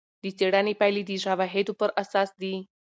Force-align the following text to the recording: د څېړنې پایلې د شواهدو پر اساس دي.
د 0.21 0.23
څېړنې 0.37 0.73
پایلې 0.79 1.03
د 1.05 1.11
شواهدو 1.25 1.73
پر 1.79 1.89
اساس 2.01 2.29
دي. 2.41 2.55